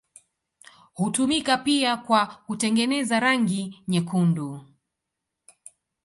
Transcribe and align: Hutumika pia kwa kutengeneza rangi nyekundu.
Hutumika 0.93 1.57
pia 1.57 1.97
kwa 1.97 2.25
kutengeneza 2.25 3.19
rangi 3.19 3.83
nyekundu. 3.87 4.61